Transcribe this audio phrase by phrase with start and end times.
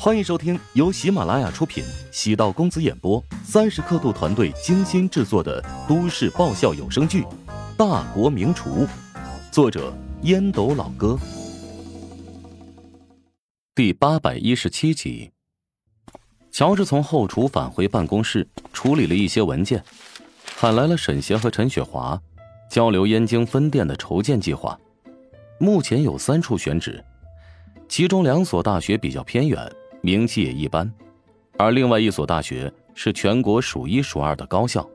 [0.00, 7.22] 欢迎收听由喜马拉雅出品、喜道公子演播、三十刻度团队精心制作的都市爆笑有声剧
[7.76, 8.86] 《大国名厨》，
[9.50, 9.92] 作者
[10.22, 11.18] 烟斗老哥，
[13.74, 15.32] 第八百一十七集。
[16.52, 19.82] 乔治从后厨返回办公室，处理了一些文件，
[20.54, 22.16] 喊来了沈贤和陈雪华，
[22.70, 24.78] 交流燕京分店的筹建计划。
[25.58, 27.04] 目前有三处选址，
[27.88, 29.68] 其中两所大学比较偏远。
[30.00, 30.90] 名气也一般，
[31.56, 34.88] 而另外一所大学是全国数一数二的高校。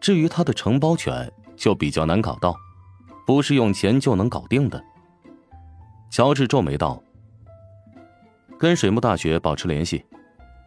[0.00, 2.54] 至于他的承包权，就比较难搞到，
[3.26, 4.82] 不是用钱就能搞定的。
[6.10, 7.02] 乔治皱眉道
[8.58, 10.04] ：“跟水木大学保持联系，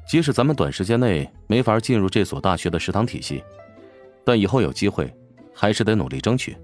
[0.08, 3.44] 即使咱们短时间内没法进入这所大学的食堂体系，
[4.26, 5.16] 但以后有机会，
[5.54, 6.58] 还是得努力争取。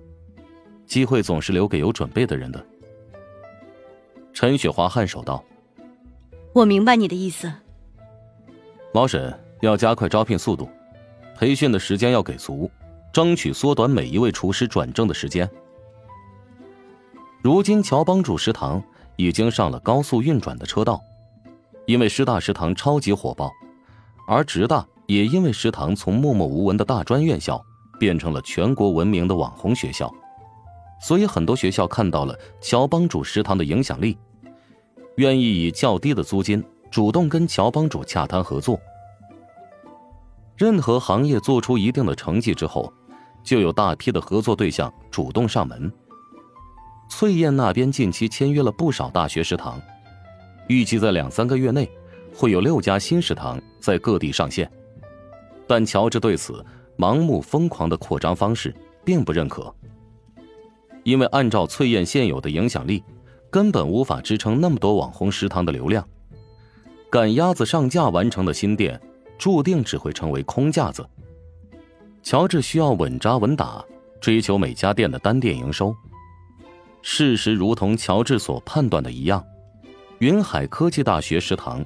[0.86, 2.66] 机会总是留给有准备的人的。”
[4.34, 5.44] 陈雪华颔首道。
[6.56, 7.52] 我明白你的意思，
[8.94, 10.70] 老沈要加快招聘速度，
[11.38, 12.72] 培训的时间要给足，
[13.12, 15.50] 争取缩短每一位厨师转正的时间。
[17.42, 18.82] 如今乔帮主食堂
[19.18, 21.02] 已经上了高速运转的车道，
[21.88, 23.52] 因为师大食堂超级火爆，
[24.26, 27.62] 而职大也因为食堂从默默无闻的大专院校
[28.00, 30.10] 变成了全国闻名的网红学校，
[31.02, 34.18] 所以很多学校看到了乔帮主食堂的影响力。
[35.16, 38.80] 愿意以较低的租金主动跟乔帮主洽谈合作。
[40.58, 42.92] 任何行业做出一定的成绩之后，
[43.44, 45.92] 就有大批的合作对象主动上门。
[47.10, 49.82] 翠燕那边近期签约了不少大学食堂，
[50.68, 51.90] 预计在两三个月内
[52.34, 54.70] 会有六家新食堂在各地上线。
[55.68, 56.66] 但乔治对此
[56.98, 59.74] 盲目疯狂的扩张方式并不认可，
[61.04, 63.04] 因为按照翠燕现有的影响力。
[63.56, 66.06] 根本无法支撑那么多网红食堂的流量，
[67.10, 69.00] 赶鸭子上架完成的新店，
[69.38, 71.08] 注定只会成为空架子。
[72.22, 73.82] 乔治需要稳扎稳打，
[74.20, 75.96] 追求每家店的单店营收。
[77.02, 79.42] 事实如同乔治所判断的一样，
[80.20, 81.82] 云海科技大学食堂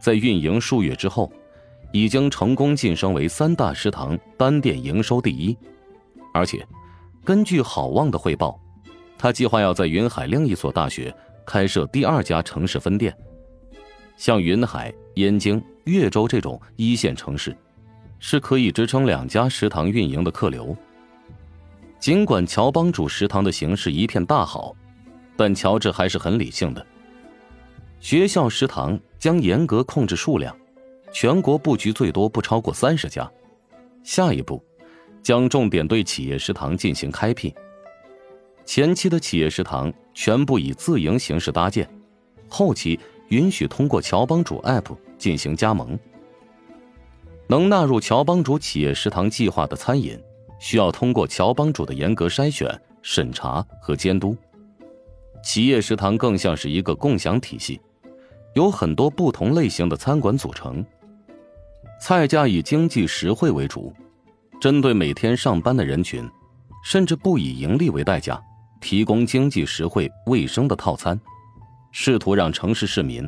[0.00, 1.32] 在运营数月之后，
[1.92, 5.56] 已经成功晋升为三大食堂单店营收第一，
[6.34, 6.66] 而且
[7.22, 8.58] 根据好望的汇报。
[9.22, 11.14] 他计划要在云海另一所大学
[11.46, 13.16] 开设第二家城市分店，
[14.16, 17.56] 像云海、燕京、越州这种一线城市，
[18.18, 20.76] 是可以支撑两家食堂运营的客流。
[22.00, 24.74] 尽管乔帮主食堂的形势一片大好，
[25.36, 26.84] 但乔治还是很理性的。
[28.00, 30.52] 学校食堂将严格控制数量，
[31.12, 33.30] 全国布局最多不超过三十家。
[34.02, 34.60] 下一步，
[35.22, 37.54] 将重点对企业食堂进行开辟。
[38.64, 41.88] 前期的企业食堂全部以自营形式搭建，
[42.48, 45.98] 后期允许通过乔帮主 App 进行加盟。
[47.48, 50.18] 能纳入乔帮主企业食堂计划的餐饮，
[50.58, 54.36] 需要通过乔帮主的严格筛选、审查和监督。
[55.42, 57.80] 企业食堂更像是一个共享体系，
[58.54, 60.82] 有很多不同类型的餐馆组成，
[62.00, 63.92] 菜价以经济实惠为主，
[64.60, 66.26] 针对每天上班的人群，
[66.84, 68.40] 甚至不以盈利为代价。
[68.82, 71.18] 提供经济实惠、卫生的套餐，
[71.92, 73.26] 试图让城市市民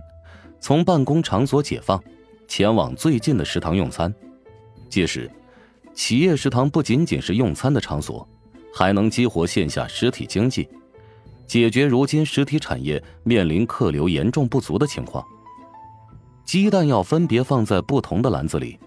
[0.61, 2.03] 从办公场所解放，
[2.49, 4.13] 前往最近的食堂用餐。
[4.91, 5.31] 届时，
[5.95, 8.29] 企业食堂不仅仅是用餐的场所，
[8.75, 10.69] 还能激活线下实体经济，
[11.47, 15.25] 解决如今实体产业面临客流严重不足的情况。
[16.45, 18.79] 鸡蛋要分别放在不同的篮子里，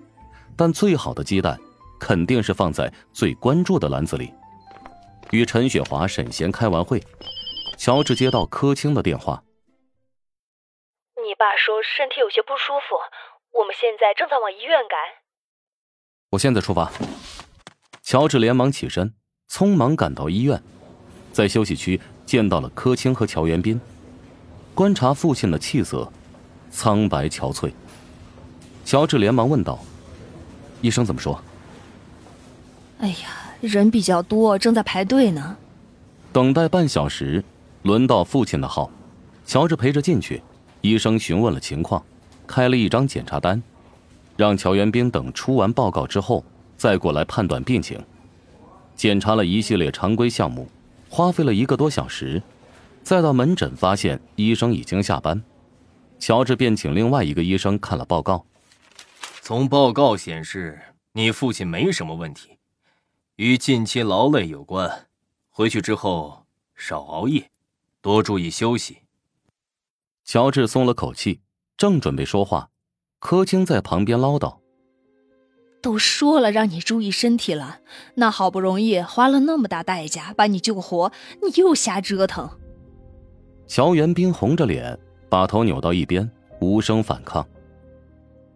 [0.56, 1.58] 但最好的鸡蛋
[1.98, 4.32] 肯定是放在最关注的篮子里。
[5.32, 7.04] 与陈雪华、沈贤开完会，
[7.78, 9.44] 乔治接到柯青的电话。
[11.16, 12.96] 你爸说身体有些不舒服，
[13.60, 14.98] 我们现在正在往医院赶。
[16.30, 16.92] 我现在出发。
[18.02, 19.14] 乔治连忙起身，
[19.50, 20.64] 匆忙赶到医院，
[21.34, 23.80] 在休息区见到了柯青和乔元斌。
[24.74, 26.10] 观察父亲的气色，
[26.70, 27.74] 苍白憔悴。
[28.86, 29.80] 乔治连忙问道
[30.82, 31.44] ：“医生怎么说？”
[33.02, 33.47] 哎呀。
[33.62, 35.58] 人比较多，正在排队呢。
[36.32, 37.44] 等待半小时，
[37.84, 38.90] 轮到父亲的号，
[39.46, 40.42] 乔治陪着进去。
[40.82, 42.04] 医生询问了情况，
[42.46, 43.62] 开了一张检查单，
[44.36, 46.44] 让乔元兵等出完报告之后
[46.78, 48.00] 再过来判断病情。
[48.96, 50.68] 检查了一系列常规项目，
[51.10, 52.42] 花费了一个多小时，
[53.04, 55.42] 再到门诊发现医生已经下班，
[56.20, 58.46] 乔治便请另外一个医生看了报告。
[59.42, 60.80] 从报告显示，
[61.14, 62.57] 你父亲没什么问题。
[63.38, 65.06] 与近期劳累有关，
[65.52, 67.52] 回去之后少熬夜，
[68.02, 68.98] 多注意休息。
[70.26, 71.42] 乔治松了口气，
[71.78, 72.72] 正准备说话，
[73.20, 74.58] 柯青在旁边唠叨
[75.84, 77.82] ：“都说了让你注意身体了，
[78.16, 81.12] 那好不容易花了那么大代价把你救活，
[81.44, 82.50] 你又瞎折腾。”
[83.68, 84.98] 乔元斌红着脸，
[85.30, 86.28] 把头扭到一边，
[86.60, 87.48] 无声反抗。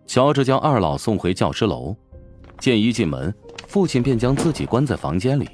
[0.07, 1.95] 乔治将二老送回教师楼，
[2.57, 3.31] 见一进门，
[3.71, 5.47] 父亲便将自己关在房间里。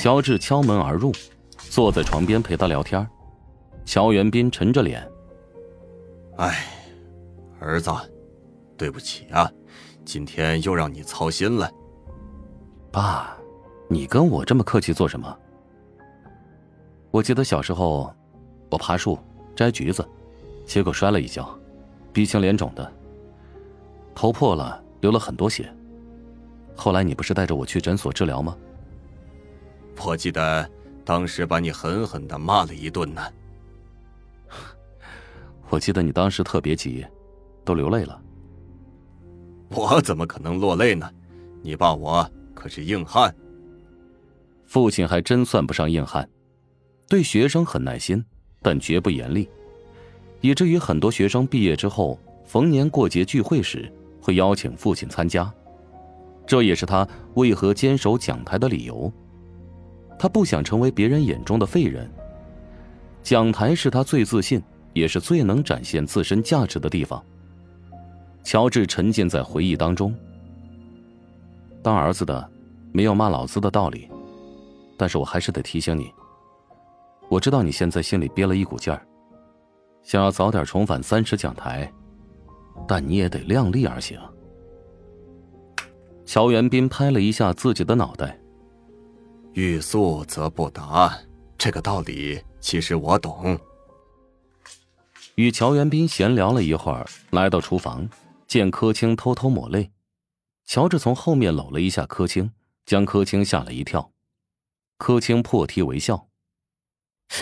[0.00, 1.12] 乔治敲门而入，
[1.58, 3.06] 坐在床边陪他聊天。
[3.84, 5.06] 乔元斌沉着脸
[6.40, 6.64] ：“哎，
[7.60, 7.90] 儿子，
[8.78, 9.46] 对不起啊，
[10.06, 11.70] 今天又让你操心了。
[12.90, 13.36] 爸，
[13.90, 15.38] 你跟我这么客气做什么？
[17.10, 18.10] 我记得小时候，
[18.70, 19.18] 我爬树
[19.54, 20.02] 摘橘子，
[20.64, 21.46] 结果摔了一跤，
[22.10, 22.90] 鼻青脸肿的。”
[24.16, 25.70] 头破了，流了很多血。
[26.76, 28.56] 后来你不是带着我去诊所治疗吗？
[30.04, 30.70] 我记得
[31.04, 33.22] 当时把你狠狠的骂了一顿呢。
[35.70, 37.04] 我记得你当时特别急，
[37.64, 38.22] 都流泪了。
[39.70, 41.10] 我怎么可能落泪呢？
[41.62, 43.34] 你爸我可是硬汉。
[44.66, 46.28] 父亲还真算不上硬汉，
[47.08, 48.24] 对学生很耐心，
[48.62, 49.48] 但绝不严厉，
[50.40, 53.90] 以至于很多学生毕业之后，逢年过节聚会时。
[54.20, 55.48] 会邀请父亲参加，
[56.46, 59.12] 这也是他为何坚守讲台的理由。
[60.18, 62.10] 他不想成为别人眼中的废人。
[63.22, 64.62] 讲台是他最自信，
[64.94, 67.22] 也是最能展现自身价值的地方。
[68.44, 70.14] 乔治沉浸在回忆当中。
[71.82, 72.48] 当儿子的，
[72.92, 74.08] 没有骂老子的道理，
[74.96, 76.12] 但是我还是得提醒你。
[77.28, 79.04] 我知道你现在心里憋了一股劲儿，
[80.04, 81.92] 想要早点重返三十讲台。
[82.86, 84.18] 但你也得量力而行。
[86.36, 88.38] 乔元斌拍了一下自己的脑袋。
[89.54, 91.18] 欲速则不达，
[91.56, 93.58] 这个道理其实我懂。
[95.36, 98.06] 与乔元斌闲聊了一会儿，来到厨房，
[98.46, 99.90] 见柯青偷偷抹泪，
[100.66, 102.52] 乔治从后面搂了一下柯青，
[102.84, 104.12] 将柯青吓了一跳。
[104.98, 106.28] 柯青破涕为笑：“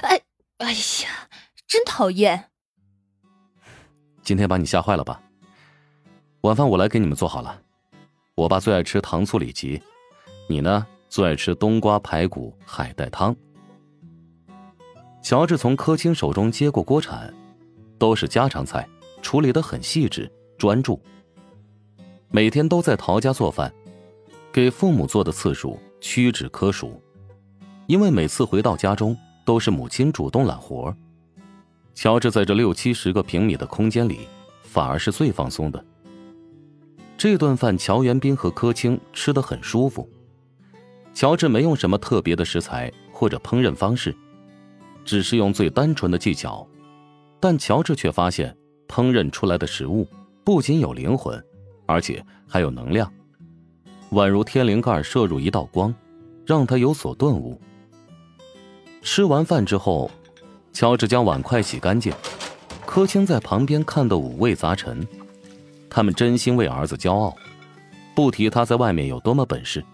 [0.02, 0.23] 哎，
[0.58, 1.29] 哎呀，
[1.67, 2.49] 真讨厌！
[4.23, 5.20] 今天把你吓坏了吧？”
[6.43, 7.61] 晚饭我来给你们做好了，
[8.36, 9.81] 我爸最爱吃糖醋里脊，
[10.48, 13.34] 你呢最爱吃冬瓜排骨海带汤。
[15.22, 17.32] 乔治从柯青手中接过锅铲，
[17.96, 18.88] 都是家常菜，
[19.22, 20.28] 处理的很细致
[20.58, 21.00] 专注。
[22.28, 23.72] 每天都在陶家做饭，
[24.52, 27.00] 给父母做的次数屈指可数，
[27.86, 30.92] 因为每次回到家中都是母亲主动揽活。
[31.94, 34.26] 乔治在这六七十个平米的空间里，
[34.64, 35.82] 反而是最放松的。
[37.16, 40.08] 这顿饭，乔元斌和柯青吃得很舒服。
[41.14, 44.14] 乔治没用什么特别的食材或者烹饪方式，
[45.05, 46.66] 只是用最单纯的技巧，
[47.38, 48.55] 但乔治却发现，
[48.88, 50.06] 烹饪出来的食物
[50.43, 51.43] 不仅有灵魂，
[51.87, 53.11] 而且还有能量，
[54.10, 55.94] 宛如天灵盖射入一道光，
[56.44, 57.60] 让他有所顿悟。
[59.00, 60.10] 吃完饭之后，
[60.72, 62.12] 乔治将碗筷洗干净，
[62.84, 65.06] 柯青在旁边看得五味杂陈。
[65.94, 67.37] 他们真心为儿子骄傲，
[68.17, 69.85] 不提他在外面有多么本事，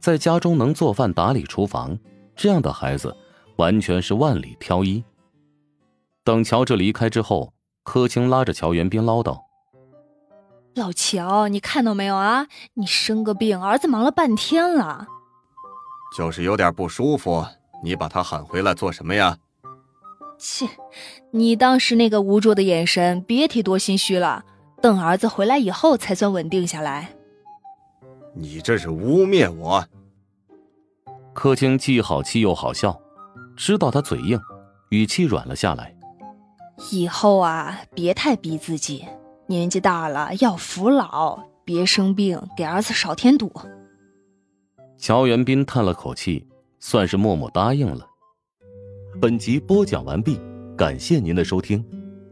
[0.00, 1.96] 在家中能做饭、打理厨房，
[2.34, 3.16] 这样的孩子
[3.54, 5.04] 完全是万里挑一。
[6.24, 7.52] 等乔治离开之后，
[7.84, 9.42] 柯青拉着乔元斌唠叨
[10.74, 12.48] ：“老乔，你看到没有啊？
[12.74, 15.06] 你生个病，儿子忙了半天了。
[16.16, 17.46] 就是有点不舒服，
[17.84, 19.38] 你把他喊回来做什么呀？”
[20.36, 20.66] 切，
[21.30, 24.44] 你当时那个无助的眼神，别提多心虚了。
[24.80, 27.10] 等儿子回来以后才算稳定下来。
[28.34, 29.84] 你这是污蔑我！
[31.32, 33.00] 柯青既好气又好笑，
[33.56, 34.38] 知道他嘴硬，
[34.90, 35.94] 语气软了下来。
[36.90, 39.04] 以后啊，别太逼自己，
[39.46, 43.52] 年纪大了要服老，别生病，给儿子少添堵。
[44.96, 46.46] 乔元斌叹了口气，
[46.78, 48.06] 算是默默答应了。
[49.20, 50.40] 本集播讲完毕，
[50.76, 51.84] 感谢您的收听。